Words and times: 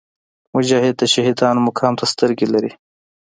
مجاهد 0.55 0.95
د 0.99 1.03
شهیدانو 1.13 1.65
مقام 1.67 1.93
ته 1.99 2.05
سترګې 2.13 2.47
لري. 2.53 2.71